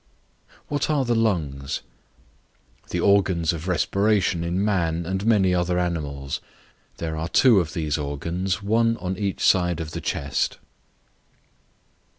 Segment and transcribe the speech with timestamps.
[0.67, 1.81] What are the Lungs?
[2.89, 6.41] The organs of respiration in man and many other animals.
[6.97, 10.57] There are two of these organs, one on each side of the chest.